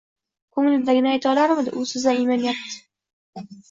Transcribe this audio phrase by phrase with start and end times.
[0.57, 1.77] Koʻnglidagini ayta olarmidi…
[1.79, 2.85] U sizdan iymanyapti!